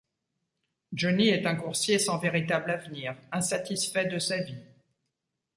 Jonny 0.93 1.27
est 1.27 1.45
un 1.45 1.53
coursier 1.55 1.99
sans 1.99 2.17
véritable 2.17 2.71
avenir, 2.71 3.15
insatisfait 3.31 4.07
de 4.07 4.17
sa 4.17 4.41
vie. 4.41 4.57